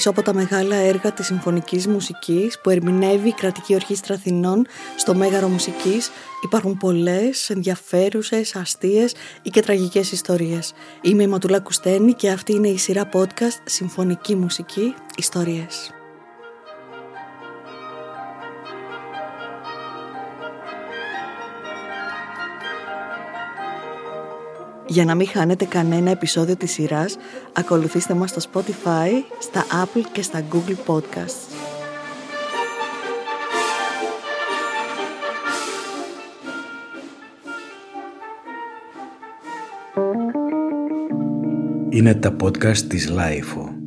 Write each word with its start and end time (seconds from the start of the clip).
Πίσω 0.00 0.10
από 0.12 0.22
τα 0.22 0.34
μεγάλα 0.34 0.76
έργα 0.76 1.12
της 1.12 1.26
συμφωνικής 1.26 1.86
μουσικής 1.86 2.60
που 2.60 2.70
ερμηνεύει 2.70 3.28
η 3.28 3.32
Κρατική 3.32 3.74
Ορχήστρα 3.74 4.14
Αθηνών 4.14 4.66
στο 4.96 5.14
Μέγαρο 5.14 5.48
Μουσικής 5.48 6.10
υπάρχουν 6.44 6.76
πολλές 6.76 7.50
ενδιαφέρουσες, 7.50 8.56
αστείες 8.56 9.14
ή 9.42 9.50
και 9.50 9.62
τραγικές 9.62 10.12
ιστορίες. 10.12 10.72
Είμαι 11.00 11.22
η 11.22 11.26
Ματουλά 11.26 11.60
Κουστένη 11.60 12.12
και 12.12 12.30
αυτή 12.30 12.52
είναι 12.52 12.68
η 12.68 12.78
σειρά 12.78 13.08
podcast 13.12 13.60
Συμφωνική 13.64 14.34
Μουσική 14.36 14.94
Ιστορίες. 15.16 15.99
Για 24.90 25.04
να 25.04 25.14
μην 25.14 25.28
χάνετε 25.28 25.64
κανένα 25.64 26.10
επεισόδιο 26.10 26.56
της 26.56 26.72
σειράς, 26.72 27.16
ακολουθήστε 27.52 28.14
μας 28.14 28.30
στο 28.30 28.40
Spotify, 28.52 29.08
στα 29.38 29.64
Apple 29.84 30.02
και 30.12 30.22
στα 30.22 30.42
Google 30.52 30.76
Podcasts. 30.86 31.54
Είναι 41.90 42.14
τα 42.14 42.36
podcast 42.42 42.78
της 42.78 43.12
Lifeo. 43.16 43.79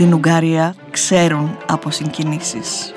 Στην 0.00 0.14
Ουγγαρία 0.14 0.74
ξέρουν 0.90 1.56
από 1.66 1.90
συγκινήσεις. 1.90 2.92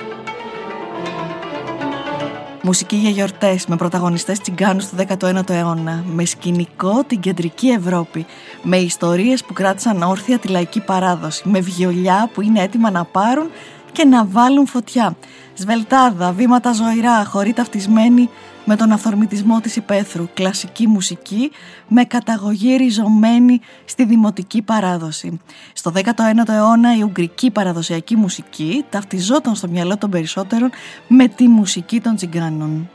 Μουσική 2.62 2.96
για 2.96 3.10
γιορτές 3.10 3.66
με 3.66 3.76
πρωταγωνιστές 3.76 4.40
τσιγκάνους 4.40 4.86
του 4.88 4.96
19ου 4.96 5.50
αιώνα, 5.50 6.04
με 6.08 6.26
σκηνικό 6.26 7.04
την 7.08 7.20
κεντρική 7.20 7.68
Ευρώπη, 7.68 8.26
με 8.62 8.78
ιστορίες 8.78 9.44
που 9.44 9.54
κράτησαν 9.54 10.04
όρθια 10.04 10.40
τη 10.40 10.48
λαϊκή 10.48 10.80
παράδοση, 10.80 11.50
με 11.50 11.60
βιολιά 11.60 12.30
που 12.34 12.42
είναι 12.42 12.62
έτοιμα 12.62 12.92
να 12.92 13.04
πάρουν 13.04 13.50
και 13.94 14.06
να 14.06 14.26
βάλουν 14.26 14.68
φωτιά. 14.68 15.16
Σβελτάδα, 15.54 16.32
βήματα 16.32 16.74
ζωηρά, 16.74 17.26
χωρί 17.26 17.54
ταυτισμένη 17.54 18.30
με 18.66 18.76
τον 18.76 18.92
αυθορμητισμό 18.92 19.60
της 19.60 19.76
υπαίθρου, 19.76 20.28
κλασική 20.34 20.88
μουσική 20.88 21.52
με 21.88 22.04
καταγωγή 22.04 22.76
ριζωμένη 22.76 23.60
στη 23.86 24.06
δημοτική 24.06 24.62
παράδοση. 24.62 25.40
Στο 25.74 25.92
19ο 25.96 26.50
αιώνα 26.50 26.98
η 26.98 27.02
ουγγρική 27.02 27.52
παραδοσιακή 27.52 28.16
μουσική 28.16 28.86
ταυτιζόταν 28.90 29.56
στο 29.56 29.68
μυαλό 29.68 29.98
των 29.98 30.10
περισσότερων 30.10 30.70
με 31.08 31.28
τη 31.28 31.48
μουσική 31.48 32.02
των 32.02 32.16
τσιγκάνων. 32.16 32.90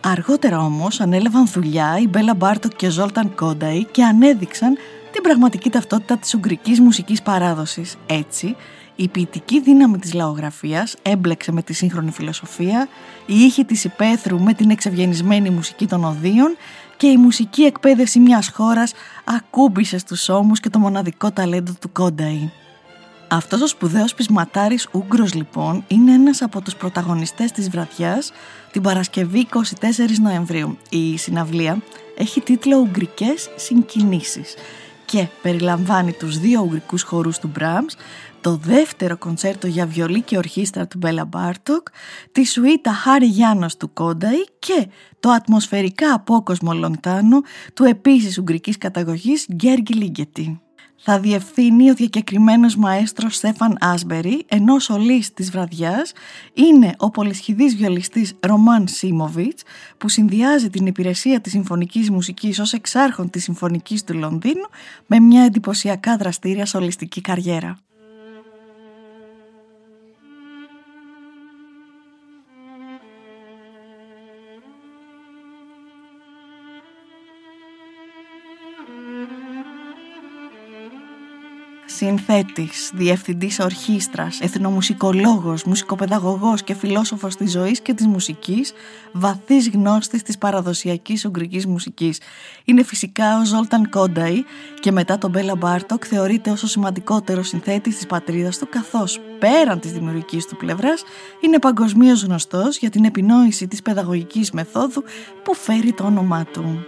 Αργότερα 0.00 0.58
όμως 0.58 1.00
ανέλαβαν 1.00 1.46
δουλειά 1.46 1.98
οι 2.00 2.08
Μπέλα 2.08 2.34
Μπάρτοκ 2.34 2.76
και 2.76 2.86
ο 2.86 2.90
Ζόλταν 2.90 3.34
Κόνταϊ 3.34 3.86
και 3.90 4.04
ανέδειξαν 4.04 4.76
την 5.12 5.22
πραγματική 5.22 5.70
ταυτότητα 5.70 6.16
της 6.16 6.34
ουγγρικής 6.34 6.80
μουσικής 6.80 7.22
παράδοσης. 7.22 7.96
Έτσι, 8.06 8.56
η 9.00 9.08
ποιητική 9.08 9.60
δύναμη 9.60 9.98
της 9.98 10.12
λαογραφίας 10.12 10.96
έμπλεξε 11.02 11.52
με 11.52 11.62
τη 11.62 11.72
σύγχρονη 11.72 12.10
φιλοσοφία, 12.10 12.88
οι 13.26 13.34
ήχοι 13.34 13.64
της 13.64 13.84
υπαίθρου 13.84 14.40
με 14.40 14.54
την 14.54 14.70
εξευγενισμένη 14.70 15.50
μουσική 15.50 15.86
των 15.86 16.04
ωδείων 16.04 16.56
και 16.96 17.06
η 17.06 17.16
μουσική 17.16 17.62
εκπαίδευση 17.62 18.18
μιας 18.18 18.48
χώρας 18.48 18.92
ακούμπησε 19.24 19.98
στους 19.98 20.28
ώμους 20.28 20.60
και 20.60 20.70
το 20.70 20.78
μοναδικό 20.78 21.30
ταλέντο 21.30 21.72
του 21.80 21.92
Κόνταϊ. 21.92 22.50
Αυτός 23.28 23.60
ο 23.60 23.66
σπουδαίος 23.66 24.14
πεισματάρης 24.14 24.88
Ούγκρος 24.92 25.34
λοιπόν 25.34 25.84
είναι 25.88 26.12
ένας 26.12 26.42
από 26.42 26.60
τους 26.60 26.76
πρωταγωνιστές 26.76 27.52
της 27.52 27.70
βραδιάς 27.70 28.32
την 28.72 28.82
Παρασκευή 28.82 29.46
24 29.54 29.60
Νοεμβρίου. 30.22 30.78
Η 30.88 31.16
συναυλία 31.16 31.82
έχει 32.16 32.40
τίτλο 32.40 32.76
«Ουγγρικές 32.76 33.50
συγκινήσεις» 33.56 34.54
και 35.10 35.26
περιλαμβάνει 35.42 36.12
τους 36.12 36.38
δύο 36.38 36.60
ουγγρικούς 36.60 37.02
χορούς 37.02 37.38
του 37.38 37.50
Μπράμς, 37.54 37.94
το 38.40 38.56
δεύτερο 38.56 39.16
κονσέρτο 39.16 39.66
για 39.66 39.86
βιολί 39.86 40.22
και 40.22 40.36
ορχήστρα 40.36 40.86
του 40.86 40.98
Μπέλα 40.98 41.24
Μπάρτοκ, 41.24 41.88
τη 42.32 42.44
σουίτα 42.44 42.92
Χάρη 42.92 43.26
Γιάννος 43.26 43.76
του 43.76 43.92
Κόνταϊ 43.92 44.44
και 44.58 44.88
το 45.20 45.30
ατμοσφαιρικά 45.30 46.14
απόκοσμο 46.14 46.72
Λοντάνο 46.72 47.40
του 47.74 47.84
επίσης 47.84 48.38
ουγγρικής 48.38 48.78
καταγωγής 48.78 49.46
Γκέργι 49.52 49.94
Λίγκετη. 49.94 50.60
Θα 51.00 51.20
διευθύνει 51.20 51.90
ο 51.90 51.94
διακεκριμένος 51.94 52.76
μαέστρος 52.76 53.34
Στέφαν 53.34 53.76
Άσμπερι, 53.80 54.44
ενώ 54.48 54.74
ο 54.74 54.78
σολής 54.78 55.32
της 55.32 55.50
βραδιάς 55.50 56.12
είναι 56.52 56.94
ο 56.96 57.10
πολυσχηδής 57.10 57.76
βιολιστής 57.76 58.34
Ρωμάν 58.40 58.88
Σίμοβιτς, 58.88 59.62
που 59.98 60.08
συνδυάζει 60.08 60.70
την 60.70 60.86
υπηρεσία 60.86 61.40
της 61.40 61.52
συμφωνικής 61.52 62.10
μουσικής 62.10 62.58
ως 62.58 62.72
εξάρχον 62.72 63.30
της 63.30 63.42
συμφωνικής 63.42 64.04
του 64.04 64.14
Λονδίνου 64.14 64.68
με 65.06 65.20
μια 65.20 65.42
εντυπωσιακά 65.42 66.16
δραστήρια 66.16 66.66
σολιστική 66.66 67.20
καριέρα. 67.20 67.78
Συνθέτης, 81.98 82.90
διευθυντής 82.94 83.58
ορχήστρας, 83.58 84.40
εθνομουσικολόγος, 84.40 85.64
μουσικοπαιδαγωγός 85.64 86.62
και 86.62 86.74
φιλόσοφος 86.74 87.36
της 87.36 87.50
ζωής 87.50 87.80
και 87.80 87.94
της 87.94 88.06
μουσικής, 88.06 88.72
βαθύς 89.12 89.68
γνώστης 89.68 90.22
της 90.22 90.38
παραδοσιακής 90.38 91.24
ουγγρικής 91.24 91.66
μουσικής. 91.66 92.20
Είναι 92.64 92.82
φυσικά 92.82 93.38
ο 93.40 93.44
Ζόλταν 93.44 93.90
Κόνταϊ 93.90 94.44
και 94.80 94.92
μετά 94.92 95.18
τον 95.18 95.30
Μπέλα 95.30 95.56
Μπάρτοκ 95.56 96.04
θεωρείται 96.06 96.50
ως 96.50 96.62
ο 96.62 96.66
σημαντικότερος 96.66 97.48
συνθέτης 97.48 97.96
της 97.96 98.06
πατρίδας 98.06 98.58
του 98.58 98.68
καθώς 98.68 99.20
πέραν 99.38 99.80
της 99.80 99.92
δημιουργικής 99.92 100.46
του 100.46 100.56
πλευράς 100.56 101.02
είναι 101.40 101.58
παγκοσμίως 101.58 102.22
γνωστός 102.22 102.78
για 102.78 102.90
την 102.90 103.04
επινόηση 103.04 103.68
της 103.68 103.82
παιδαγωγικής 103.82 104.50
μεθόδου 104.50 105.02
που 105.44 105.54
φέρει 105.54 105.92
το 105.92 106.04
όνομά 106.04 106.44
του. 106.44 106.86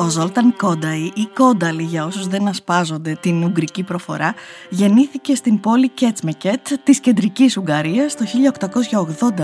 Ο 0.00 0.08
Ζόλταν 0.08 0.56
Κόνταϊ 0.56 1.12
ή 1.14 1.28
Κόνταλι 1.34 1.82
για 1.82 2.04
όσους 2.04 2.26
δεν 2.26 2.48
ασπάζονται 2.48 3.16
την 3.20 3.42
ουγγρική 3.42 3.82
προφορά 3.82 4.34
γεννήθηκε 4.68 5.34
στην 5.34 5.60
πόλη 5.60 5.88
Κέτσμεκετ 5.88 6.68
της 6.82 7.00
κεντρικής 7.00 7.56
Ουγγαρίας 7.56 8.14
το 8.14 8.24
1882 8.24 9.40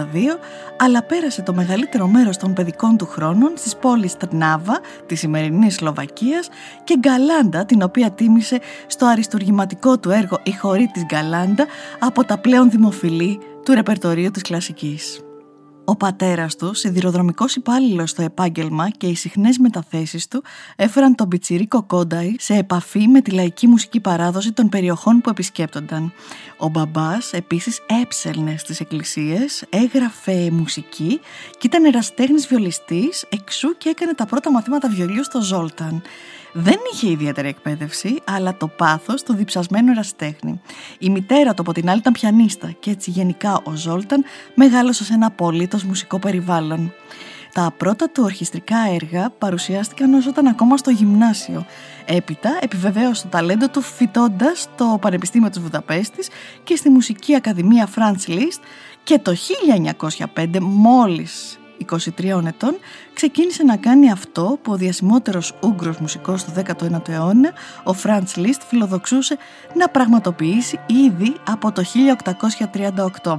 αλλά 0.79 1.03
πέρασε 1.03 1.43
το 1.43 1.55
μεγαλύτερο 1.55 2.07
μέρος 2.07 2.37
των 2.37 2.53
παιδικών 2.53 2.97
του 2.97 3.07
χρόνων 3.07 3.53
στις 3.57 3.77
πόλεις 3.77 4.17
Τρνάβα 4.17 4.81
της 5.07 5.19
σημερινής 5.19 5.75
Σλοβακίας 5.75 6.49
και 6.85 6.97
Γκαλάντα 6.99 7.65
την 7.65 7.83
οποία 7.83 8.11
τίμησε 8.11 8.61
στο 8.87 9.07
αριστουργηματικό 9.07 9.99
του 9.99 10.11
έργο 10.11 10.41
«Η 10.43 10.53
χωρή 10.53 10.91
της 10.93 11.05
Γκαλάντα» 11.05 11.67
από 11.99 12.25
τα 12.25 12.39
πλέον 12.39 12.71
δημοφιλή 12.71 13.39
του 13.65 13.75
ρεπερτορίου 13.75 14.31
της 14.31 14.43
κλασικής. 14.43 15.24
Ο 15.87 15.97
πατέρας 15.97 16.57
του, 16.57 16.75
σιδηροδρομικός 16.75 17.57
υπάλληλος 17.57 18.11
στο 18.11 18.23
επάγγελμα 18.23 18.91
και 18.91 19.07
οι 19.07 19.15
συχνές 19.15 19.59
μεταθέσεις 19.59 20.29
του 20.29 20.43
έφεραν 20.77 21.15
τον 21.15 21.29
πιτσιρίκο 21.29 21.83
Κόνταϊ 21.83 22.37
σε 22.39 22.55
επαφή 22.55 23.09
με 23.09 23.21
τη 23.21 23.31
λαϊκή 23.31 23.67
μουσική 23.67 24.01
παράδοση 24.01 24.53
των 24.53 24.69
περιοχών 24.69 25.21
που 25.21 25.31
επισκέπτονταν. 25.31 26.13
Ο 26.57 26.69
μπαμπάς 26.69 27.33
επίσης 27.33 27.81
έψελνε 28.03 28.57
στις 28.57 28.81
εκκλησίες, 28.81 29.65
έγραφε 29.69 30.51
μουσική 30.51 31.21
και 31.51 31.67
ήταν 31.67 31.85
εραστέχνης 31.85 32.47
βιολιστής, 32.47 33.25
εξού 33.29 33.77
και 33.77 33.89
έκανε 33.89 34.15
τα 34.15 34.27
πρώτα 34.27 34.51
μαθήματα 34.51 34.89
βιολίου 34.89 35.25
στο 35.25 35.43
Ζόλταν. 35.43 36.03
Δεν 36.57 36.77
είχε 36.93 37.11
ιδιαίτερη 37.11 37.49
εκπαίδευση, 37.49 38.19
αλλά 38.25 38.57
το 38.57 38.69
πάθος 38.69 39.23
το 39.23 39.35
διψασμένο 39.35 39.91
εραστέχνη. 39.91 40.61
Η 40.99 41.11
μητέρα 41.11 41.55
του 41.55 41.63
από 41.63 41.73
την 41.73 41.89
άλλη 41.89 41.99
ήταν 41.99 42.13
πιανίστα 42.13 42.71
και 42.71 42.91
έτσι 42.91 43.11
γενικά 43.11 43.61
ο 43.65 43.75
Ζόλταν 43.75 44.25
μεγάλωσε 44.55 45.05
σε 45.05 45.15
ένα 45.15 45.27
απολύτως 45.27 45.85
μουσικό 45.85 46.19
περιβάλλον. 46.19 46.93
Τα 47.53 47.75
πρώτα 47.77 48.11
του 48.11 48.23
ορχιστρικά 48.25 48.77
έργα 48.95 49.31
παρουσιάστηκαν 49.31 50.15
όσο 50.15 50.29
ήταν 50.29 50.47
ακόμα 50.47 50.77
στο 50.77 50.91
γυμνάσιο. 50.91 51.67
Έπειτα 52.05 52.59
επιβεβαίωσε 52.61 53.23
το 53.23 53.29
ταλέντο 53.29 53.69
του 53.69 53.81
φοιτώντας 53.81 54.61
στο 54.61 54.99
Πανεπιστήμιο 55.01 55.51
της 55.51 55.61
Βουδαπέστης 55.61 56.29
και 56.65 56.77
στη 56.77 56.91
Μουσική 56.91 57.35
Ακαδημία 57.35 57.89
Franz 57.97 58.31
Liszt 58.31 58.61
και 59.03 59.19
το 59.19 59.35
1905 60.35 60.47
μόλις 60.61 61.59
23 62.19 62.47
ετών 62.47 62.77
ξεκίνησε 63.15 63.63
να 63.63 63.77
κάνει 63.77 64.11
αυτό 64.11 64.59
που 64.63 64.73
ο 64.73 64.77
διασημότερος 64.77 65.55
Ούγγρος 65.63 65.99
μουσικός 65.99 66.45
του 66.45 66.53
19ου 66.57 67.09
αιώνα, 67.09 67.53
ο 67.85 67.93
Φραντς 67.93 68.37
Λίστ, 68.37 68.63
φιλοδοξούσε 68.63 69.39
να 69.75 69.89
πραγματοποιήσει 69.89 70.81
ήδη 70.87 71.37
από 71.49 71.73
το 71.73 71.83
1838. 73.23 73.37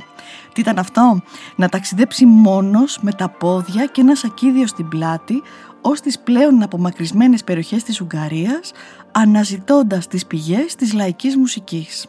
Τι 0.54 0.62
ήταν 0.62 0.78
αυτό; 0.78 1.22
Να 1.56 1.70
ταξιδέψει 1.70 2.26
μόνος 2.26 3.00
με 3.02 3.12
τα 3.12 3.30
πόδια 3.30 3.86
και 3.86 4.02
ένα 4.02 4.16
σακίδιο 4.16 4.68
στην 4.68 4.88
πλάτη 4.88 5.42
ως 5.82 6.02
τις 6.02 6.20
πλέον 6.20 6.64
απομακρυσμένες 6.64 7.44
περιοχές 7.44 7.84
της 7.84 8.02
Ουγγαρίας 8.02 8.72
αναζητώντας 9.12 10.08
τις 10.08 10.26
πηγές 10.26 10.76
της 10.76 10.94
λαϊκής 10.94 11.36
μουσικής. 11.36 12.06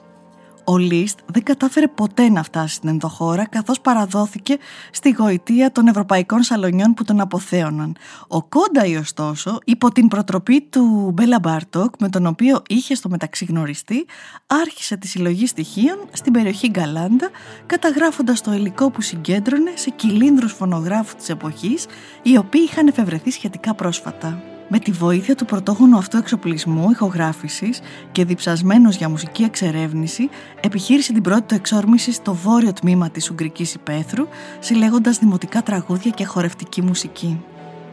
Ο 0.68 0.76
Λίστ 0.76 1.18
δεν 1.26 1.42
κατάφερε 1.42 1.88
ποτέ 1.88 2.28
να 2.28 2.42
φτάσει 2.42 2.74
στην 2.74 2.88
ενδοχώρα 2.88 3.46
καθώς 3.46 3.80
παραδόθηκε 3.80 4.56
στη 4.90 5.10
γοητεία 5.10 5.72
των 5.72 5.86
ευρωπαϊκών 5.86 6.42
σαλονιών 6.42 6.94
που 6.94 7.04
τον 7.04 7.20
αποθέωναν. 7.20 7.96
Ο 8.28 8.42
Κόνταϊ 8.42 8.96
ωστόσο 8.96 9.58
υπό 9.64 9.92
την 9.92 10.08
προτροπή 10.08 10.60
του 10.60 11.10
Μπέλα 11.14 11.38
Μπάρτοκ 11.38 11.94
με 11.98 12.08
τον 12.08 12.26
οποίο 12.26 12.62
είχε 12.68 12.94
στο 12.94 13.08
μεταξύ 13.08 13.44
γνωριστεί 13.44 14.06
άρχισε 14.46 14.96
τη 14.96 15.06
συλλογή 15.08 15.46
στοιχείων 15.46 15.98
στην 16.12 16.32
περιοχή 16.32 16.68
Γκαλάντα 16.68 17.30
καταγράφοντας 17.66 18.40
το 18.40 18.52
υλικό 18.52 18.90
που 18.90 19.00
συγκέντρωνε 19.00 19.70
σε 19.74 19.90
κυλίνδρους 19.90 20.52
φωνογράφου 20.52 21.16
της 21.16 21.28
εποχής 21.28 21.86
οι 22.22 22.36
οποίοι 22.36 22.66
είχαν 22.70 22.86
εφευρεθεί 22.86 23.30
σχετικά 23.30 23.74
πρόσφατα. 23.74 24.55
Με 24.68 24.78
τη 24.78 24.90
βοήθεια 24.90 25.34
του 25.34 25.44
πρωτόγονου 25.44 25.96
αυτού 25.96 26.16
εξοπλισμού 26.16 26.90
ηχογράφησης 26.90 27.80
και 28.12 28.24
διψασμένος 28.24 28.96
για 28.96 29.08
μουσική 29.08 29.42
εξερεύνηση, 29.42 30.28
επιχείρησε 30.60 31.12
την 31.12 31.22
πρώτη 31.22 31.42
του 31.42 31.54
εξόρμηση 31.54 32.12
στο 32.12 32.34
βόρειο 32.34 32.72
τμήμα 32.72 33.10
της 33.10 33.30
Ουγγρικής 33.30 33.74
Υπαίθρου, 33.74 34.26
συλλέγοντας 34.58 35.18
δημοτικά 35.18 35.62
τραγούδια 35.62 36.10
και 36.10 36.24
χορευτική 36.24 36.82
μουσική. 36.82 37.40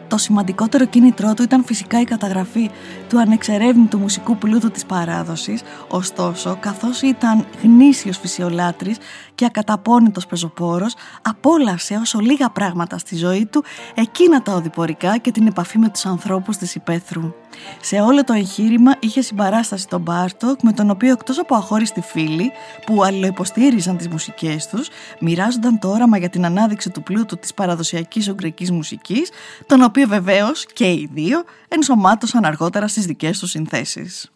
Το 0.07 0.17
σημαντικότερο 0.17 0.85
κίνητρό 0.85 1.33
του 1.33 1.43
ήταν 1.43 1.63
φυσικά 1.63 2.01
η 2.01 2.03
καταγραφή 2.03 2.69
του 3.09 3.19
ανεξερεύνητου 3.19 3.97
μουσικού 3.99 4.37
πλούτου 4.37 4.71
της 4.71 4.85
παράδοσης, 4.85 5.61
ωστόσο, 5.87 6.57
καθώς 6.59 7.01
ήταν 7.01 7.45
γνήσιος 7.63 8.17
φυσιολάτρης 8.17 8.97
και 9.35 9.45
ακαταπώνητος 9.45 10.25
πεζοπόρος, 10.25 10.93
απόλαυσε 11.21 11.95
όσο 11.95 12.19
λίγα 12.19 12.49
πράγματα 12.49 12.97
στη 12.97 13.15
ζωή 13.15 13.45
του 13.45 13.63
εκείνα 13.95 14.41
τα 14.41 14.53
οδηπορικά 14.53 15.17
και 15.17 15.31
την 15.31 15.47
επαφή 15.47 15.77
με 15.77 15.89
τους 15.89 16.05
ανθρώπους 16.05 16.57
της 16.57 16.75
υπαίθρου. 16.75 17.33
Σε 17.81 17.95
όλο 17.95 18.23
το 18.23 18.33
εγχείρημα 18.33 18.95
είχε 18.99 19.21
συμπαράσταση 19.21 19.87
τον 19.87 20.01
Μπάρτοκ 20.01 20.61
με 20.61 20.71
τον 20.71 20.89
οποίο 20.89 21.11
εκτός 21.11 21.39
από 21.39 21.55
αχώριστοι 21.55 22.01
φίλοι 22.01 22.51
που 22.85 23.03
αλληλοϊποστήριζαν 23.03 23.97
τις 23.97 24.07
μουσικές 24.07 24.67
τους 24.67 24.89
μοιράζονταν 25.19 25.79
το 25.79 25.89
όραμα 25.89 26.17
για 26.17 26.29
την 26.29 26.45
ανάδειξη 26.45 26.89
του 26.89 27.03
πλούτου 27.03 27.37
της 27.37 27.53
παραδοσιακής 27.53 28.29
ουγγρικής 28.29 28.71
μουσικής 28.71 29.29
τον 29.65 29.81
οποίο 29.81 30.07
βεβαίως 30.07 30.65
και 30.73 30.85
οι 30.85 31.09
δύο 31.13 31.43
ενσωμάτωσαν 31.67 32.45
αργότερα 32.45 32.87
στις 32.87 33.05
δικές 33.05 33.39
τους 33.39 33.49
συνθέσεις. 33.49 34.31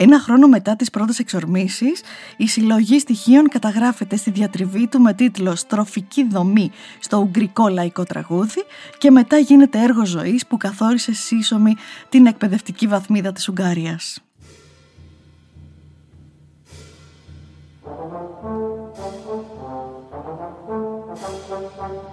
Ένα 0.00 0.20
χρόνο 0.20 0.48
μετά 0.48 0.76
τις 0.76 0.90
πρώτες 0.90 1.18
εξορμήσεις, 1.18 2.00
η 2.36 2.48
συλλογή 2.48 2.98
στοιχείων 2.98 3.48
καταγράφεται 3.48 4.16
στη 4.16 4.30
διατριβή 4.30 4.86
του 4.86 5.00
με 5.00 5.12
τίτλο 5.12 5.56
«Στροφική 5.56 6.28
δομή» 6.28 6.70
στο 6.98 7.16
Ουγγρικό 7.16 7.68
Λαϊκό 7.68 8.04
Τραγούδι 8.04 8.64
και 8.98 9.10
μετά 9.10 9.38
γίνεται 9.38 9.82
έργο 9.82 10.06
ζωής 10.06 10.46
που 10.46 10.56
καθόρισε 10.56 11.12
σύσσωμη 11.12 11.74
την 12.08 12.26
εκπαιδευτική 12.26 12.86
βαθμίδα 12.86 13.32
της 13.32 13.48
Ουγγαρίας. 13.48 14.22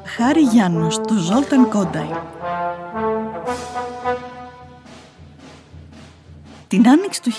Χάρη 0.05 0.41
Γιάννος 0.41 1.01
του 1.01 1.17
Ζόλταν 1.17 1.69
Κόνταϊ 1.69 2.09
Την 6.75 6.89
άνοιξη 6.89 7.21
του 7.21 7.31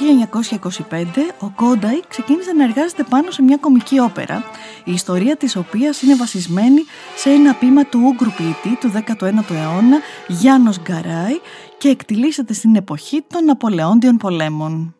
1925, 0.90 1.04
ο 1.40 1.48
Κόνταϊ 1.48 2.00
ξεκίνησε 2.08 2.52
να 2.52 2.64
εργάζεται 2.64 3.02
πάνω 3.02 3.30
σε 3.30 3.42
μια 3.42 3.56
κομική 3.56 3.98
όπερα, 3.98 4.44
η 4.84 4.92
ιστορία 4.92 5.36
της 5.36 5.56
οποίας 5.56 6.02
είναι 6.02 6.14
βασισμένη 6.14 6.84
σε 7.16 7.30
ένα 7.30 7.54
πείμα 7.54 7.84
του 7.84 8.00
Ούγκρου 8.04 8.30
ποιητή 8.30 8.76
του 8.80 8.92
19ου 8.92 9.50
αιώνα, 9.50 9.98
Γιάννος 10.28 10.80
Γκαράι, 10.80 11.40
και 11.78 11.88
εκτιλήσεται 11.88 12.52
στην 12.52 12.76
εποχή 12.76 13.24
των 13.28 13.44
Ναπολεόντιων 13.44 14.16
πολέμων. 14.16 14.94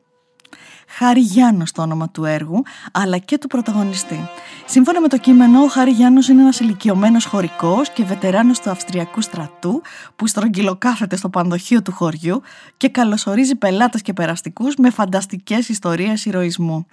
Χάρη 0.89 1.21
Γιάννος 1.21 1.73
το 1.73 1.83
όνομα 1.83 2.09
του 2.09 2.25
έργου, 2.25 2.63
αλλά 2.93 3.19
και 3.19 3.39
του 3.39 3.47
πρωταγωνιστή. 3.47 4.29
Σύμφωνα 4.69 5.01
με 5.01 5.09
το 5.09 5.19
κείμενο, 5.19 5.63
ο 5.63 5.67
Χάρη 5.67 5.91
Γιάννος 5.91 6.29
είναι 6.29 6.41
ένας 6.41 6.61
ηλικιωμένος 6.61 7.25
χωρικός 7.25 7.91
και 7.91 8.05
βετεράνος 8.05 8.61
του 8.61 8.71
Αυστριακού 8.71 9.21
στρατού 9.21 9.83
που 10.17 10.27
στρογγυλοκάθεται 10.27 11.17
στο 11.17 11.29
πανδοχείο 11.29 11.83
του 11.83 11.93
χωριού 11.93 12.43
και 12.77 12.89
καλωσορίζει 12.89 13.55
πελάτες 13.55 14.03
και 14.03 14.13
περαστικούς 14.13 14.75
με 14.77 14.91
φανταστικές 14.91 15.69
ιστορίες 15.69 16.25
ηρωισμού. 16.25 16.87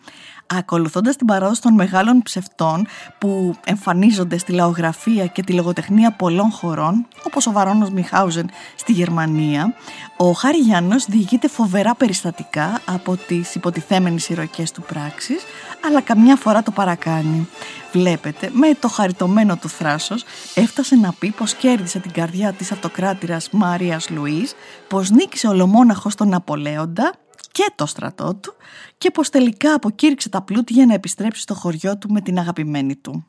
Ακολουθώντας 0.48 1.16
την 1.16 1.28
παράδοση 1.28 1.62
των 1.62 1.74
μεγάλων 1.74 2.22
ψευτών 2.22 2.88
που 3.18 3.56
εμφανίζονται 3.66 4.38
στη 4.38 4.52
λαογραφία 4.52 5.26
και 5.26 5.44
τη 5.44 5.54
λογοτεχνία 5.54 6.12
πολλών 6.12 6.52
χωρών, 6.52 7.08
όπως 7.24 7.48
ο 7.48 7.52
Βαρόνος 7.52 7.90
Μιχάουζεν 7.90 8.50
στη 8.76 8.92
Γερμανία, 8.92 9.74
ο 10.18 10.32
Χάρη 10.32 10.58
Γιάννος 10.58 11.06
διηγείται 11.06 11.48
φοβερά 11.48 11.96
περιστατικά 11.96 12.82
από 12.86 13.18
τις 13.18 13.56
υποτιθέμενες 13.56 14.30
ηρωικές 14.30 14.72
του 14.72 14.82
πράξεις, 14.82 15.44
αλλά 15.88 16.02
καμιά 16.02 16.36
φορά 16.36 16.64
το 16.64 16.72
παρακάνει. 16.72 17.48
Βλέπετε, 17.92 18.50
με 18.54 18.74
το 18.80 18.88
χαριτωμένο 18.88 19.58
του 19.58 19.70
θράσος 19.70 20.24
έφτασε 20.56 20.96
να 20.96 21.14
πει 21.14 21.32
πως 21.32 21.54
κέρδισε 21.54 22.00
την 22.00 22.12
καρδιά 22.12 22.54
της 22.54 22.72
αυτοκράτηρας 22.72 23.50
Μαρίας 23.52 24.10
Λουίς, 24.10 24.54
πως 24.88 25.10
νίκησε 25.10 25.48
ολομόναχος 25.48 26.16
τον 26.16 26.28
Ναπολέοντα 26.28 27.14
και 27.52 27.72
το 27.76 27.86
στρατό 27.86 28.36
του 28.36 28.54
και 28.98 29.12
πως 29.12 29.30
τελικά 29.30 29.74
αποκήρυξε 29.74 30.30
τα 30.30 30.42
πλούτη 30.42 30.74
για 30.74 30.86
να 30.86 30.94
επιστρέψει 30.94 31.42
στο 31.42 31.54
χωριό 31.54 31.98
του 31.98 32.10
με 32.10 32.22
την 32.22 32.40
αγαπημένη 32.40 32.96
του. 32.96 33.26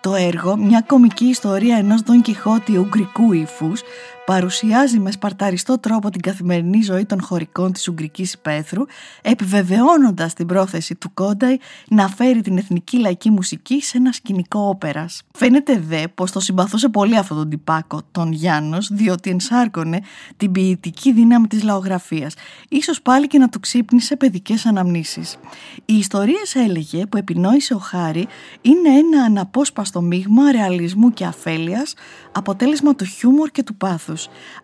Το 0.00 0.14
έργο, 0.14 0.56
μια 0.56 0.80
κομική 0.80 1.24
ιστορία 1.24 1.76
ενός 1.76 2.00
Δον 2.00 2.22
Κιχώτη 2.22 2.76
ουγγρικού 2.76 3.32
ύφους, 3.32 3.80
παρουσιάζει 4.24 4.98
με 4.98 5.10
σπαρταριστό 5.10 5.78
τρόπο 5.78 6.10
την 6.10 6.20
καθημερινή 6.20 6.82
ζωή 6.82 7.04
των 7.04 7.22
χωρικών 7.22 7.72
της 7.72 7.88
Ουγγρικής 7.88 8.32
Υπαίθρου, 8.32 8.84
επιβεβαιώνοντας 9.22 10.34
την 10.34 10.46
πρόθεση 10.46 10.94
του 10.94 11.10
Κόνταϊ 11.14 11.58
να 11.88 12.08
φέρει 12.08 12.40
την 12.40 12.58
εθνική 12.58 12.98
λαϊκή 12.98 13.30
μουσική 13.30 13.82
σε 13.82 13.96
ένα 13.96 14.12
σκηνικό 14.12 14.60
όπερας. 14.60 15.22
Φαίνεται 15.32 15.78
δε 15.78 16.08
πως 16.08 16.30
το 16.30 16.40
συμπαθούσε 16.40 16.88
πολύ 16.88 17.16
αυτόν 17.16 17.36
τον 17.36 17.48
τυπάκο, 17.48 18.00
τον 18.12 18.32
Γιάννος, 18.32 18.88
διότι 18.92 19.30
ενσάρκωνε 19.30 20.00
την 20.36 20.52
ποιητική 20.52 21.12
δύναμη 21.12 21.46
της 21.46 21.62
λαογραφίας, 21.62 22.34
ίσως 22.68 23.02
πάλι 23.02 23.26
και 23.26 23.38
να 23.38 23.48
του 23.48 23.60
ξύπνησε 23.60 24.16
παιδικές 24.16 24.66
αναμνήσεις. 24.66 25.36
Οι 25.84 25.94
ιστορίες 25.94 26.54
έλεγε 26.54 27.06
που 27.06 27.16
επινόησε 27.16 27.74
ο 27.74 27.78
Χάρη 27.78 28.26
είναι 28.62 28.88
ένα 28.88 29.22
αναπόσπαστο 29.22 30.00
μείγμα 30.00 30.52
ρεαλισμού 30.52 31.10
και 31.10 31.24
αφέλειας, 31.24 31.94
αποτέλεσμα 32.32 32.94
του 32.94 33.04
χιούμορ 33.04 33.50
και 33.50 33.62
του 33.62 33.74
πάθους. 33.74 34.13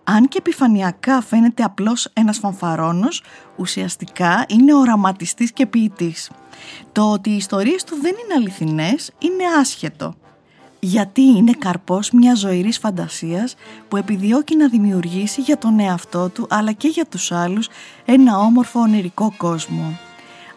Αν 0.04 0.28
και 0.28 0.38
επιφανειακά 0.38 1.23
φαίνεται 1.23 1.62
απλώς 1.62 2.09
ένας 2.12 2.38
φανφαρόνος, 2.38 3.23
ουσιαστικά 3.57 4.45
είναι 4.49 4.75
οραματιστής 4.75 5.52
και 5.52 5.66
ποιητής. 5.66 6.30
Το 6.92 7.12
ότι 7.12 7.30
οι 7.30 7.37
ιστορίες 7.37 7.85
του 7.85 7.97
δεν 8.00 8.12
είναι 8.25 8.35
αληθινές 8.37 9.11
είναι 9.19 9.45
άσχετο. 9.61 10.14
Γιατί 10.80 11.23
είναι 11.23 11.52
καρπός 11.52 12.11
μιας 12.11 12.38
ζωηρής 12.38 12.78
φαντασίας 12.78 13.54
που 13.88 13.97
επιδιώκει 13.97 14.57
να 14.57 14.69
δημιουργήσει 14.69 15.40
για 15.40 15.59
τον 15.59 15.80
εαυτό 15.80 16.28
του 16.28 16.47
αλλά 16.50 16.73
και 16.73 16.88
για 16.88 17.07
τους 17.07 17.33
άλλους 17.33 17.69
ένα 18.04 18.38
όμορφο 18.38 18.80
ονειρικό 18.80 19.35
κόσμο. 19.37 19.99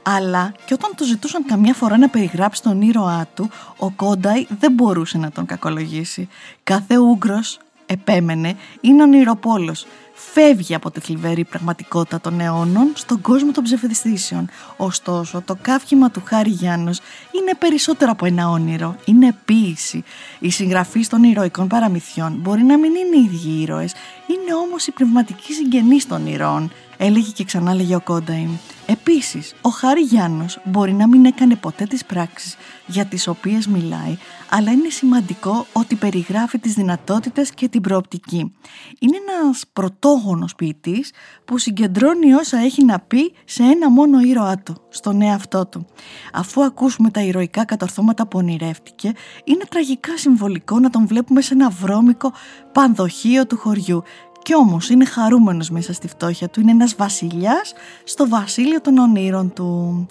Αλλά 0.03 0.53
και 0.65 0.73
όταν 0.73 0.91
του 0.95 1.05
ζητούσαν 1.05 1.45
καμιά 1.45 1.73
φορά 1.73 1.97
να 1.97 2.09
περιγράψει 2.09 2.61
τον 2.61 2.81
ήρωά 2.81 3.27
του, 3.33 3.49
ο 3.77 3.89
Κόνταϊ 3.89 4.47
δεν 4.59 4.71
μπορούσε 4.73 5.17
να 5.17 5.31
τον 5.31 5.45
κακολογήσει. 5.45 6.27
Κάθε 6.63 6.97
Ούγκρος, 6.97 7.59
επέμενε, 7.93 8.55
είναι 8.81 9.03
ονειροπόλος. 9.03 9.85
Φεύγει 10.13 10.75
από 10.75 10.91
τη 10.91 10.99
θλιβερή 10.99 11.43
πραγματικότητα 11.43 12.21
των 12.21 12.39
αιώνων 12.39 12.91
στον 12.93 13.21
κόσμο 13.21 13.51
των 13.51 13.63
ψευδιστήσεων. 13.63 14.49
Ωστόσο, 14.77 15.41
το 15.41 15.57
καύχημα 15.61 16.11
του 16.11 16.21
Χάρη 16.25 16.49
Γιάννος 16.49 16.99
είναι 17.31 17.53
περισσότερο 17.59 18.11
από 18.11 18.25
ένα 18.25 18.49
όνειρο. 18.49 18.95
Είναι 19.05 19.35
ποίηση. 19.45 20.03
Οι 20.39 20.49
συγγραφείς 20.49 21.07
των 21.07 21.23
ηρωικών 21.23 21.67
παραμυθιών 21.67 22.33
μπορεί 22.41 22.63
να 22.63 22.77
μην 22.77 22.91
είναι 22.95 23.15
οι 23.15 23.23
ίδιοι 23.23 23.61
ήρωες. 23.61 23.93
Είναι 24.27 24.55
όμως 24.55 24.87
οι 24.87 24.91
πνευματικοί 24.91 25.53
συγγενείς 25.53 26.07
των 26.07 26.27
ηρώων. 26.27 26.71
Έλεγε 26.97 27.31
και 27.31 27.43
ξανά 27.43 27.73
λέγε 27.73 27.95
ο 27.95 28.01
Κόνταϊμ. 28.01 28.49
Επίσης, 28.85 29.53
ο 29.61 29.69
Χάρη 29.69 30.01
Γιάννος 30.01 30.59
μπορεί 30.63 30.93
να 30.93 31.07
μην 31.07 31.25
έκανε 31.25 31.55
ποτέ 31.55 31.85
τις 31.85 32.05
πράξεις 32.05 32.55
για 32.85 33.05
τις 33.05 33.27
οποίες 33.27 33.67
μιλάει, 33.67 34.17
αλλά 34.49 34.71
είναι 34.71 34.89
σημαντικό 34.89 35.65
ότι 35.73 35.95
περιγράφει 35.95 36.59
τις 36.59 36.73
δυνατότητες 36.73 37.51
και 37.51 37.67
την 37.67 37.81
προοπτική. 37.81 38.53
Είναι 38.99 39.17
ένας 39.39 39.63
πρωτόγονος 39.73 40.55
ποιητής 40.55 41.11
που 41.45 41.57
συγκεντρώνει 41.57 42.33
όσα 42.33 42.57
έχει 42.57 42.83
να 42.83 42.99
πει 42.99 43.33
σε 43.45 43.63
ένα 43.63 43.89
μόνο 43.89 44.19
ήρωά 44.19 44.57
του, 44.57 44.75
στον 44.89 45.21
εαυτό 45.21 45.65
του. 45.65 45.85
Αφού 46.33 46.63
ακούσουμε 46.63 47.09
τα 47.09 47.21
ηρωικά 47.21 47.65
κατορθώματα 47.65 48.27
που 48.27 48.37
ονειρεύτηκε, 48.37 49.11
είναι 49.43 49.63
τραγικά 49.69 50.17
συμβολικό 50.17 50.79
να 50.79 50.89
τον 50.89 51.07
βλέπουμε 51.07 51.41
σε 51.41 51.53
ένα 51.53 51.69
βρώμικο 51.69 52.31
πανδοχείο 52.71 53.47
του 53.47 53.57
χωριού 53.57 54.03
κι 54.43 54.55
όμως 54.55 54.89
είναι 54.89 55.05
χαρούμενος 55.05 55.69
μέσα 55.69 55.93
στη 55.93 56.07
φτώχεια 56.07 56.49
του, 56.49 56.61
είναι 56.61 56.71
ένας 56.71 56.95
βασιλιάς 56.95 57.73
στο 58.03 58.27
βασίλειο 58.27 58.81
των 58.81 58.97
ονείρων 58.97 59.53
του. 59.53 60.07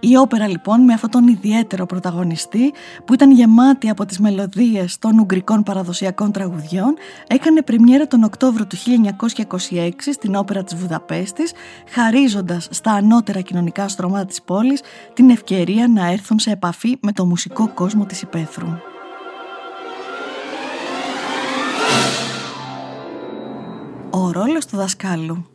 Η 0.00 0.16
όπερα 0.16 0.48
λοιπόν 0.48 0.80
με 0.80 0.92
αυτόν 0.92 1.10
τον 1.10 1.28
ιδιαίτερο 1.28 1.86
πρωταγωνιστή 1.86 2.72
που 3.04 3.14
ήταν 3.14 3.30
γεμάτη 3.30 3.88
από 3.88 4.06
τις 4.06 4.18
μελωδίες 4.18 4.98
των 4.98 5.18
ουγγρικών 5.18 5.62
παραδοσιακών 5.62 6.32
τραγουδιών 6.32 6.94
έκανε 7.26 7.62
πρεμιέρα 7.62 8.06
τον 8.06 8.24
Οκτώβριο 8.24 8.66
του 8.66 8.76
1926 9.70 9.90
στην 10.12 10.34
όπερα 10.34 10.64
της 10.64 10.76
Βουδαπέστης 10.76 11.52
χαρίζοντας 11.88 12.68
στα 12.70 12.92
ανώτερα 12.92 13.40
κοινωνικά 13.40 13.88
στρώματα 13.88 14.24
της 14.24 14.42
πόλης 14.42 14.80
την 15.14 15.30
ευκαιρία 15.30 15.88
να 15.88 16.10
έρθουν 16.10 16.38
σε 16.38 16.50
επαφή 16.50 16.96
με 17.00 17.12
το 17.12 17.24
μουσικό 17.24 17.68
κόσμο 17.68 18.06
της 18.06 18.22
υπαίθρου. 18.22 18.93
Ο 24.16 24.30
ρόλος 24.30 24.66
του 24.66 24.76
δασκάλου. 24.76 25.46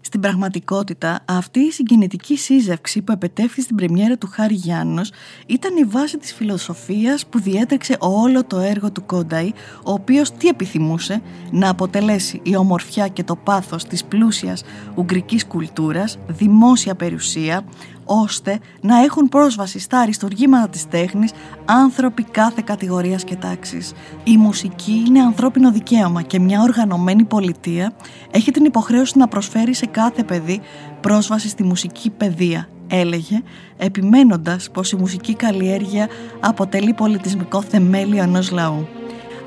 Στην 0.00 0.20
πραγματικότητα, 0.20 1.24
αυτή 1.28 1.60
η 1.60 1.70
συγκινητική 1.70 2.36
σύζευξη 2.36 3.02
που 3.02 3.12
επετέφθη 3.12 3.60
στην 3.62 3.76
πρεμιέρα 3.76 4.18
του 4.18 4.28
Χάρη 4.32 4.54
Γιάννος 4.54 5.12
ήταν 5.46 5.76
η 5.76 5.84
βάση 5.84 6.18
της 6.18 6.34
φιλοσοφίας 6.34 7.26
που 7.26 7.40
διέτρεξε 7.40 7.96
όλο 8.00 8.44
το 8.44 8.58
έργο 8.58 8.92
του 8.92 9.06
Κόνταϊ, 9.06 9.52
ο 9.84 9.92
οποίος 9.92 10.30
τι 10.30 10.48
επιθυμούσε; 10.48 11.22
Να 11.50 11.68
αποτελέσει 11.68 12.40
η 12.42 12.56
ομορφιά 12.56 13.08
και 13.08 13.24
το 13.24 13.36
πάθος 13.36 13.84
της 13.84 14.04
πλούσιας 14.04 14.62
ουγγρικής 14.94 15.46
κουλτούρας, 15.46 16.18
δημόσια 16.26 16.94
περιουσία, 16.94 17.64
ώστε 18.04 18.58
να 18.80 19.02
έχουν 19.02 19.28
πρόσβαση 19.28 19.78
στα 19.78 19.98
αριστουργήματα 19.98 20.68
της 20.68 20.88
τέχνης 20.88 21.32
άνθρωποι 21.64 22.22
κάθε 22.22 22.62
κατηγορίας 22.64 23.24
και 23.24 23.36
τάξης. 23.36 23.92
Η 24.24 24.36
μουσική 24.36 25.04
είναι 25.06 25.20
ανθρώπινο 25.20 25.72
δικαίωμα 25.72 26.22
και 26.22 26.38
μια 26.38 26.60
οργανωμένη 26.60 27.24
πολιτεία 27.24 27.92
έχει 28.30 28.50
την 28.50 28.64
υποχρέωση 28.64 29.18
να 29.18 29.28
προσφέρει 29.28 29.74
σε 29.74 29.86
κάθε 29.86 30.24
παιδί 30.24 30.60
πρόσβαση 31.00 31.48
στη 31.48 31.62
μουσική 31.62 32.10
παιδεία, 32.10 32.68
έλεγε, 32.86 33.42
επιμένοντας 33.76 34.70
πως 34.70 34.92
η 34.92 34.96
μουσική 34.96 35.34
καλλιέργεια 35.34 36.08
αποτελεί 36.40 36.92
πολιτισμικό 36.92 37.62
θεμέλιο 37.62 38.22
ενός 38.22 38.50
λαού 38.50 38.88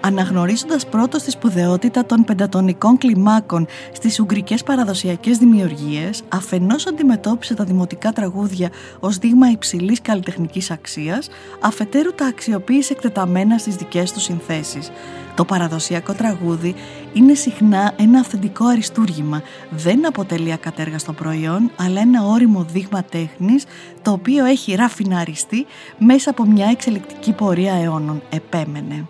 αναγνωρίζοντας 0.02 0.88
πρώτος 0.88 1.24
τη 1.24 1.32
σπουδαιότητα 1.32 2.06
των 2.06 2.24
πεντατονικών 2.24 2.98
κλιμάκων 2.98 3.68
στις 3.92 4.20
ουγγρικές 4.20 4.64
παραδοσιακές 4.64 5.38
δημιουργίες, 5.38 6.24
αφενός 6.28 6.88
αντιμετώπισε 6.88 7.54
τα 7.54 7.64
δημοτικά 7.64 8.12
τραγούδια 8.12 8.70
ως 9.00 9.18
δείγμα 9.18 9.50
υψηλής 9.50 10.02
καλλιτεχνικής 10.02 10.72
αξίας, 10.72 11.30
αφετέρου 11.60 12.14
τα 12.14 12.26
αξιοποίησε 12.26 12.94
εκτεταμένα 12.94 13.58
στις 13.58 13.76
δικές 13.76 14.12
του 14.12 14.20
συνθέσεις. 14.20 14.92
Το 15.36 15.46
παραδοσιακό 15.46 16.14
τραγούδι 16.14 16.76
είναι 17.14 17.34
συχνά 17.34 17.94
ένα 17.98 18.20
αυθεντικό 18.20 18.66
αριστούργημα. 18.66 19.42
Δεν 19.70 20.08
αποτελεί 20.08 20.52
ακατέργαστο 20.52 21.14
προϊόν, 21.14 21.72
αλλά 21.76 22.02
ένα 22.02 22.24
όριμο 22.24 22.66
δείγμα 22.72 23.04
τέχνης, 23.04 23.66
το 24.02 24.12
οποίο 24.12 24.46
έχει 24.46 24.76
ραφιναριστεί 24.76 25.66
μέσα 25.98 26.30
από 26.30 26.46
μια 26.46 26.68
εξελικτική 26.70 27.34
πορεία 27.34 27.74
αιώνων, 27.74 28.22
επέμενε. 28.30 29.08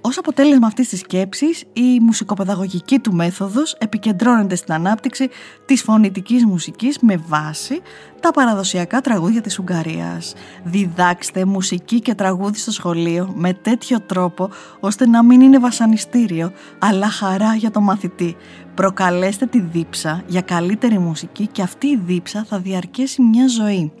Ως 0.00 0.18
αποτέλεσμα 0.18 0.66
αυτής 0.66 0.88
της 0.88 0.98
σκέψης, 0.98 1.64
η 1.72 2.00
μουσικοπαιδαγωγική 2.00 2.98
του 2.98 3.12
μέθοδος 3.12 3.74
επικεντρώνεται 3.78 4.54
στην 4.54 4.74
ανάπτυξη 4.74 5.28
της 5.64 5.82
φωνητικής 5.82 6.44
μουσικής 6.44 6.98
με 6.98 7.16
βάση 7.26 7.80
τα 8.20 8.30
παραδοσιακά 8.30 9.00
τραγούδια 9.00 9.40
της 9.40 9.58
Ουγγαρίας. 9.58 10.34
Διδάξτε 10.64 11.44
μουσική 11.44 12.00
και 12.00 12.14
τραγούδι 12.14 12.58
στο 12.58 12.70
σχολείο 12.70 13.32
με 13.34 13.52
τέτοιο 13.52 14.00
τρόπο 14.00 14.50
ώστε 14.80 15.06
να 15.06 15.22
μην 15.22 15.40
είναι 15.40 15.58
βασανιστήριο, 15.58 16.52
αλλά 16.78 17.08
χαρά 17.08 17.54
για 17.54 17.70
το 17.70 17.80
μαθητή. 17.80 18.36
Προκαλέστε 18.74 19.46
τη 19.46 19.60
δίψα 19.60 20.22
για 20.26 20.40
καλύτερη 20.40 20.98
μουσική 20.98 21.46
και 21.46 21.62
αυτή 21.62 21.86
η 21.86 22.00
δίψα 22.04 22.44
θα 22.48 22.58
διαρκέσει 22.58 23.22
μια 23.22 23.48
ζωή 23.48 23.92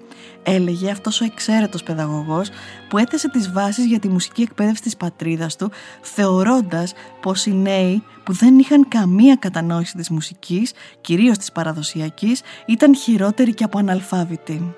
έλεγε 0.42 0.90
αυτός 0.90 1.20
ο 1.20 1.24
εξαίρετος 1.24 1.82
παιδαγωγός 1.82 2.48
που 2.88 2.98
έθεσε 2.98 3.28
τις 3.28 3.52
βάσεις 3.52 3.84
για 3.84 3.98
τη 3.98 4.08
μουσική 4.08 4.42
εκπαίδευση 4.42 4.82
της 4.82 4.96
πατρίδας 4.96 5.56
του 5.56 5.70
θεωρώντας 6.00 6.92
πως 7.20 7.46
οι 7.46 7.54
νέοι 7.54 8.02
που 8.24 8.32
δεν 8.32 8.58
είχαν 8.58 8.88
καμία 8.88 9.36
κατανόηση 9.36 9.96
της 9.96 10.10
μουσικής, 10.10 10.72
κυρίως 11.00 11.38
της 11.38 11.52
παραδοσιακής, 11.52 12.40
ήταν 12.66 12.96
χειρότεροι 12.96 13.54
και 13.54 13.64
από 13.64 13.78
αναλφάβητοι. 14.10 14.74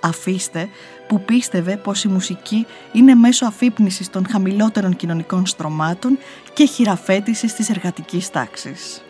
Αφήστε 0.00 0.68
που 1.08 1.20
πίστευε 1.20 1.76
πως 1.76 2.04
η 2.04 2.08
μουσική 2.08 2.66
είναι 2.92 3.14
μέσω 3.14 3.46
αφύπνισης 3.46 4.10
των 4.10 4.26
χαμηλότερων 4.30 4.96
κοινωνικών 4.96 5.46
στρωμάτων 5.46 6.18
και 6.52 6.66
χειραφέτησης 6.66 7.54
της 7.54 7.70
εργατικής 7.70 8.30
τάξης. 8.30 9.02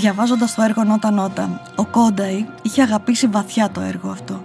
Διαβάζοντας 0.00 0.54
το 0.54 0.62
έργο 0.62 0.84
Νότα 0.84 1.10
Νότα, 1.10 1.62
ο 1.76 1.84
Κόνταϊ 1.84 2.46
είχε 2.62 2.82
αγαπήσει 2.82 3.26
βαθιά 3.26 3.70
το 3.70 3.80
έργο 3.80 4.10
αυτό 4.10 4.42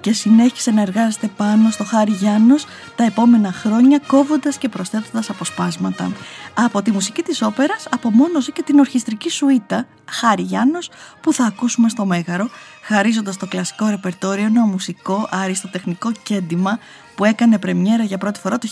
και 0.00 0.12
συνέχισε 0.12 0.70
να 0.70 0.82
εργάζεται 0.82 1.26
πάνω 1.36 1.70
στο 1.70 1.84
Χάρη 1.84 2.12
Γιάννος 2.12 2.66
τα 2.96 3.04
επόμενα 3.04 3.52
χρόνια 3.52 4.00
κόβοντας 4.06 4.58
και 4.58 4.68
προσθέτοντας 4.68 5.30
αποσπάσματα. 5.30 6.12
Από 6.54 6.82
τη 6.82 6.90
μουσική 6.90 7.22
της 7.22 7.42
όπερας 7.42 7.86
απομόνωσε 7.90 8.50
και 8.50 8.62
την 8.62 8.78
ορχιστρική 8.78 9.30
σουίτα 9.30 9.86
Χάρη 10.10 10.42
Γιάννος 10.42 10.90
που 11.20 11.32
θα 11.32 11.44
ακούσουμε 11.44 11.88
στο 11.88 12.06
Μέγαρο 12.06 12.48
χαρίζοντας 12.82 13.36
το 13.36 13.46
κλασικό 13.46 13.86
ρεπερτόριο 13.86 14.44
ένα 14.44 14.66
μουσικό 14.66 15.28
αριστοτεχνικό 15.30 16.12
κέντημα 16.22 16.78
που 17.18 17.24
έκανε 17.24 17.58
πρεμιέρα 17.58 18.02
για 18.02 18.18
πρώτη 18.18 18.40
φορά 18.40 18.58
το 18.58 18.68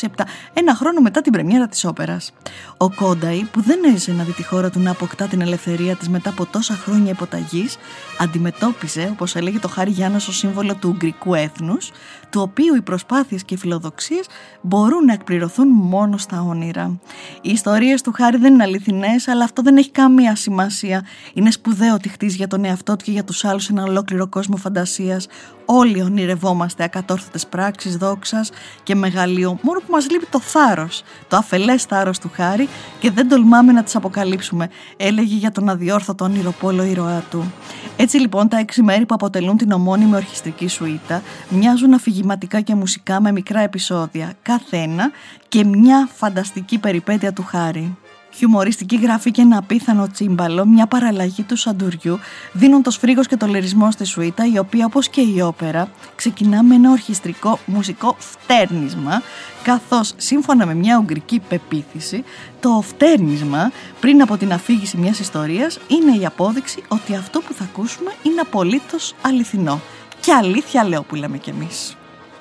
1927, 0.00 0.06
ένα 0.52 0.74
χρόνο 0.74 1.00
μετά 1.00 1.20
την 1.20 1.32
πρεμιέρα 1.32 1.68
της 1.68 1.84
όπερας. 1.84 2.32
Ο 2.76 2.90
Κόνταϊ, 2.90 3.48
που 3.52 3.60
δεν 3.60 3.78
έζησε 3.84 4.12
να 4.12 4.24
δει 4.24 4.32
τη 4.32 4.44
χώρα 4.44 4.70
του 4.70 4.80
να 4.80 4.90
αποκτά 4.90 5.26
την 5.26 5.40
ελευθερία 5.40 5.96
της 5.96 6.08
μετά 6.08 6.30
από 6.30 6.46
τόσα 6.46 6.74
χρόνια 6.74 7.10
υποταγής, 7.10 7.76
αντιμετώπιζε, 8.18 9.08
όπως 9.12 9.36
έλεγε 9.36 9.58
το 9.58 9.68
Χάρη 9.68 9.90
Γιάννος, 9.90 10.28
ως 10.28 10.36
σύμβολο 10.36 10.74
του 10.74 10.88
Ουγγρικού 10.88 11.34
έθνους, 11.34 11.90
του 12.30 12.40
οποίου 12.40 12.74
οι 12.74 12.82
προσπάθειες 12.82 13.44
και 13.44 13.54
οι 13.54 13.56
φιλοδοξίες 13.56 14.26
μπορούν 14.60 15.04
να 15.04 15.12
εκπληρωθούν 15.12 15.68
μόνο 15.68 16.16
στα 16.16 16.42
όνειρα. 16.42 16.98
Οι 17.40 17.50
ιστορίες 17.50 18.02
του 18.02 18.12
Χάρη 18.12 18.36
δεν 18.36 18.54
είναι 18.54 18.62
αληθινές, 18.62 19.28
αλλά 19.28 19.44
αυτό 19.44 19.62
δεν 19.62 19.76
έχει 19.76 19.90
καμία 19.90 20.36
σημασία. 20.36 21.04
Είναι 21.34 21.50
σπουδαίο 21.50 21.94
ότι 21.94 22.08
χτίζει 22.08 22.36
για 22.36 22.46
τον 22.46 22.64
εαυτό 22.64 22.96
του 22.96 23.04
και 23.04 23.10
για 23.10 23.24
τους 23.24 23.44
άλλους 23.44 23.68
ένα 23.68 23.82
ολόκληρο 23.82 24.26
κόσμο 24.28 24.56
φαντασίας. 24.56 25.26
Όλοι 25.64 26.02
ονειρευόμαστε 26.02 26.84
ακατόρθωτες 27.26 27.46
πράξεις 27.46 27.96
δόξας 27.96 28.50
και 28.82 28.94
μεγαλείο, 28.94 29.58
μόνο 29.62 29.78
που 29.78 29.90
μας 29.90 30.10
λείπει 30.10 30.26
το 30.30 30.40
θάρρος, 30.40 31.02
το 31.28 31.36
αφελές 31.36 31.82
θάρρος 31.84 32.18
του 32.18 32.30
Χάρη 32.34 32.68
και 32.98 33.10
δεν 33.10 33.28
τολμάμε 33.28 33.72
να 33.72 33.82
τις 33.82 33.96
αποκαλύψουμε, 33.96 34.68
έλεγε 34.96 35.34
για 35.34 35.50
τον 35.50 35.68
αδιόρθωτο 35.68 36.24
ονειροπόλο 36.24 36.82
ήρωά 36.84 37.22
του. 37.30 37.52
Έτσι 37.96 38.18
λοιπόν 38.18 38.48
τα 38.48 38.58
έξι 38.58 38.82
μέρη 38.82 39.06
που 39.06 39.14
αποτελούν 39.14 39.56
την 39.56 39.72
ομώνυμη 39.72 40.14
ορχιστρική 40.14 40.68
σουίτα 40.68 41.22
μοιάζουν 41.48 41.94
αφηγηματικά 41.94 42.60
και 42.60 42.74
μουσικά 42.74 43.20
με 43.20 43.32
μικρά 43.32 43.60
επεισόδια, 43.60 44.32
καθένα 44.42 45.10
και 45.48 45.64
μια 45.64 46.08
φανταστική 46.14 46.78
περιπέτεια 46.78 47.32
του 47.32 47.42
Χάρη 47.42 47.96
χιουμοριστική 48.36 48.96
γραφή 48.96 49.30
και 49.30 49.40
ένα 49.40 49.58
απίθανο 49.58 50.08
τσίμπαλο, 50.08 50.66
μια 50.66 50.86
παραλλαγή 50.86 51.42
του 51.42 51.56
σαντουριού, 51.56 52.18
δίνουν 52.52 52.82
το 52.82 52.90
σφρίγος 52.90 53.26
και 53.26 53.36
το 53.36 53.46
λερισμό 53.46 53.90
στη 53.90 54.04
σουίτα, 54.04 54.46
η 54.52 54.58
οποία 54.58 54.86
όπως 54.86 55.08
και 55.08 55.20
η 55.20 55.40
όπερα 55.40 55.88
ξεκινά 56.14 56.62
με 56.62 56.74
ένα 56.74 56.90
ορχιστρικό 56.90 57.58
μουσικό 57.66 58.16
φτέρνισμα, 58.18 59.22
καθώς 59.62 60.12
σύμφωνα 60.16 60.66
με 60.66 60.74
μια 60.74 60.98
ουγγρική 60.98 61.42
πεποίθηση, 61.48 62.24
το 62.60 62.82
φτέρνισμα 62.86 63.72
πριν 64.00 64.22
από 64.22 64.36
την 64.36 64.52
αφήγηση 64.52 64.96
μιας 64.96 65.18
ιστορίας 65.18 65.78
είναι 65.88 66.16
η 66.20 66.26
απόδειξη 66.26 66.82
ότι 66.88 67.14
αυτό 67.14 67.40
που 67.40 67.52
θα 67.52 67.64
ακούσουμε 67.64 68.12
είναι 68.22 68.40
απολύτως 68.40 69.14
αληθινό. 69.22 69.80
Και 70.20 70.32
αλήθεια 70.32 70.84
λέω 70.84 71.02
που 71.02 71.14
λέμε 71.14 71.38
κι 71.38 71.50
εμείς. 71.50 71.96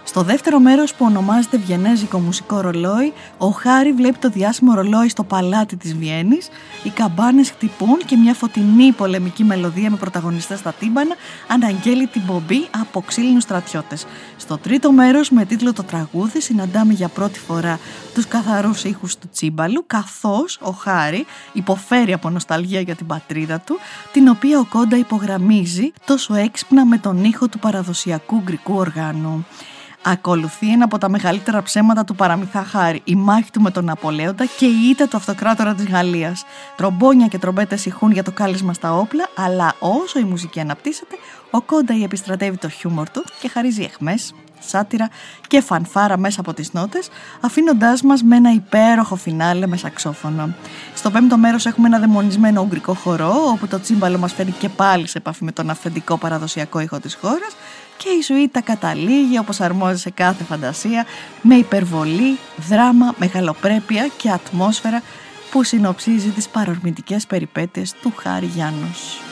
Στο 0.07 0.21
δεύτερο 0.21 0.59
μέρος 0.59 0.93
που 0.93 1.05
ονομάζεται 1.05 1.57
Βιενέζικο 1.57 2.19
Μουσικό 2.19 2.59
Ρολόι, 2.59 3.13
ο 3.37 3.47
Χάρη 3.47 3.91
βλέπει 3.93 4.17
το 4.17 4.29
διάσημο 4.29 4.73
ρολόι 4.73 5.09
στο 5.09 5.23
παλάτι 5.23 5.75
της 5.75 5.95
Βιέννης, 5.95 6.49
οι 6.83 6.89
καμπάνες 6.89 7.49
χτυπούν 7.49 7.97
και 8.05 8.15
μια 8.15 8.33
φωτεινή 8.33 8.91
πολεμική 8.91 9.43
μελωδία 9.43 9.89
με 9.89 9.97
πρωταγωνιστές 9.97 10.59
στα 10.59 10.73
τύμπανα 10.73 11.15
αναγγέλει 11.47 12.07
την 12.07 12.25
πομπή 12.25 12.67
από 12.81 13.01
ξύλινους 13.01 13.43
στρατιώτες. 13.43 14.05
Στο 14.37 14.57
τρίτο 14.57 14.91
μέρος 14.91 15.29
με 15.29 15.45
τίτλο 15.45 15.73
το 15.73 15.83
τραγούδι 15.83 16.41
συναντάμε 16.41 16.93
για 16.93 17.07
πρώτη 17.07 17.39
φορά 17.39 17.79
τους 18.13 18.27
καθαρούς 18.27 18.83
ήχους 18.83 19.17
του 19.17 19.29
τσίμπαλου, 19.31 19.83
καθώς 19.87 20.59
ο 20.61 20.71
Χάρη 20.71 21.25
υποφέρει 21.53 22.13
από 22.13 22.29
νοσταλγία 22.29 22.79
για 22.79 22.95
την 22.95 23.05
πατρίδα 23.05 23.59
του, 23.59 23.79
την 24.11 24.27
οποία 24.27 24.59
ο 24.59 24.65
Κόντα 24.65 24.97
υπογραμμίζει 24.97 25.91
τόσο 26.05 26.33
έξυπνα 26.33 26.85
με 26.85 26.97
τον 26.97 27.23
ήχο 27.23 27.47
του 27.47 27.59
παραδοσιακού 27.59 28.41
γκρικού 28.43 28.73
οργάνου. 28.73 29.45
Ακολουθεί 30.07 30.71
ένα 30.71 30.85
από 30.85 30.97
τα 30.97 31.09
μεγαλύτερα 31.09 31.61
ψέματα 31.61 32.03
του 32.03 32.15
παραμυθά 32.15 32.63
Χάρη, 32.63 33.01
η 33.03 33.15
μάχη 33.15 33.51
του 33.51 33.61
με 33.61 33.71
τον 33.71 33.85
Ναπολέοντα 33.85 34.45
και 34.45 34.65
η 34.65 34.89
ήττα 34.89 35.07
του 35.07 35.17
αυτοκράτορα 35.17 35.73
της 35.73 35.85
Γαλλίας. 35.87 36.45
Τρομπόνια 36.75 37.27
και 37.27 37.37
τρομπέτες 37.37 37.85
ηχούν 37.85 38.11
για 38.11 38.23
το 38.23 38.31
κάλεσμα 38.31 38.73
στα 38.73 38.93
όπλα, 38.93 39.29
αλλά 39.35 39.75
όσο 39.79 40.19
η 40.19 40.23
μουσική 40.23 40.59
αναπτύσσεται, 40.59 41.15
ο 41.51 41.61
Κόντα 41.61 41.93
επιστρατεύει 42.03 42.57
το 42.57 42.69
χιούμορ 42.69 43.09
του 43.09 43.23
και 43.39 43.47
χαρίζει 43.47 43.83
εχμές, 43.83 44.33
σάτυρα 44.59 45.09
και 45.47 45.61
φανφάρα 45.61 46.17
μέσα 46.17 46.39
από 46.39 46.53
τις 46.53 46.73
νότες, 46.73 47.09
αφήνοντάς 47.41 48.01
μας 48.01 48.23
με 48.23 48.35
ένα 48.35 48.51
υπέροχο 48.51 49.15
φινάλε 49.15 49.67
με 49.67 49.77
σαξόφωνο. 49.77 50.53
Στο 50.95 51.11
πέμπτο 51.11 51.37
μέρος 51.37 51.65
έχουμε 51.65 51.87
ένα 51.87 51.99
δαιμονισμένο 51.99 52.61
ουγγρικό 52.61 52.93
χορό, 52.93 53.33
όπου 53.51 53.67
το 53.67 53.79
τσίμπαλο 53.79 54.17
μας 54.17 54.33
φέρνει 54.33 54.51
και 54.51 54.69
πάλι 54.69 55.07
σε 55.07 55.17
επαφή 55.17 55.43
με 55.43 55.51
τον 55.51 55.69
αυθεντικό 55.69 56.17
παραδοσιακό 56.17 56.79
ήχο 56.79 56.99
της 56.99 57.17
χώρας 57.21 57.55
και 57.97 58.09
η 58.09 58.21
σουίτα 58.21 58.61
καταλήγει 58.61 59.37
όπως 59.37 59.61
αρμόζει 59.61 59.99
σε 59.99 60.09
κάθε 60.09 60.43
φαντασία 60.43 61.05
με 61.41 61.55
υπερβολή, 61.55 62.37
δράμα, 62.69 63.13
μεγαλοπρέπεια 63.17 64.07
και 64.17 64.29
ατμόσφαιρα 64.29 65.01
που 65.51 65.63
συνοψίζει 65.63 66.29
τις 66.29 66.49
παρορμητικές 66.49 67.27
περιπέτειες 67.27 67.93
του 68.01 68.13
Χάρη 68.15 68.45
Γιάννους. 68.45 69.24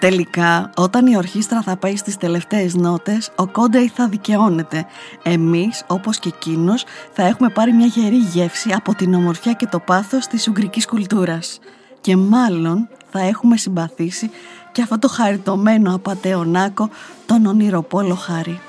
Τελικά, 0.00 0.70
όταν 0.76 1.06
η 1.06 1.16
ορχήστρα 1.16 1.62
θα 1.62 1.76
πάει 1.76 1.96
στις 1.96 2.16
τελευταίες 2.16 2.74
νότες, 2.74 3.30
ο 3.36 3.46
Κόντεϊ 3.46 3.88
θα 3.94 4.08
δικαιώνεται. 4.08 4.86
Εμείς, 5.22 5.84
όπως 5.86 6.18
και 6.18 6.28
εκείνος, 6.28 6.84
θα 7.12 7.22
έχουμε 7.22 7.48
πάρει 7.48 7.72
μια 7.72 7.86
γερή 7.86 8.16
γεύση 8.16 8.72
από 8.72 8.94
την 8.94 9.14
ομορφιά 9.14 9.52
και 9.52 9.66
το 9.66 9.78
πάθος 9.78 10.26
της 10.26 10.48
ουγγρικής 10.48 10.86
κουλτούρας. 10.86 11.58
Και 12.00 12.16
μάλλον 12.16 12.88
θα 13.10 13.20
έχουμε 13.20 13.56
συμπαθήσει 13.56 14.30
και 14.72 14.82
αυτό 14.82 14.98
το 14.98 15.08
χαριτωμένο 15.08 15.94
απατεωνάκο, 15.94 16.90
τον 17.26 17.46
ονειροπόλο 17.46 18.14
χάρη. 18.14 18.60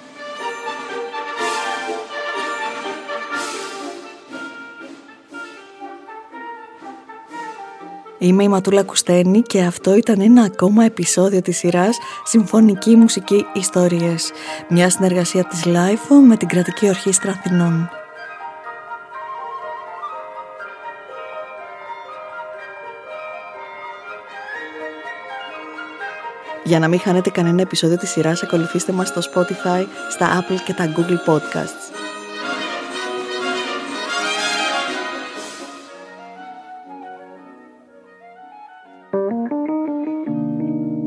Είμαι 8.23 8.43
η 8.43 8.47
Ματούλα 8.47 8.83
Κουστένη 8.83 9.41
και 9.41 9.61
αυτό 9.61 9.95
ήταν 9.95 10.21
ένα 10.21 10.43
ακόμα 10.43 10.83
επεισόδιο 10.83 11.41
της 11.41 11.57
σειράς 11.57 11.97
Συμφωνική 12.23 12.95
Μουσική 12.95 13.45
Ιστορίες, 13.53 14.31
μια 14.69 14.89
συνεργασία 14.89 15.43
της 15.43 15.63
LIFO 15.65 16.15
με 16.27 16.37
την 16.37 16.47
Κρατική 16.47 16.87
Ορχήστρα 16.87 17.31
Αθηνών. 17.31 17.89
Για 26.63 26.79
να 26.79 26.87
μην 26.87 26.99
χάνετε 26.99 27.29
κανένα 27.29 27.61
επεισόδιο 27.61 27.97
της 27.97 28.09
σειράς, 28.09 28.43
ακολουθήστε 28.43 28.91
μας 28.91 29.07
στο 29.07 29.21
Spotify, 29.33 29.85
στα 30.09 30.41
Apple 30.41 30.59
και 30.65 30.73
τα 30.73 30.93
Google 30.95 31.31
Podcasts. 31.31 32.00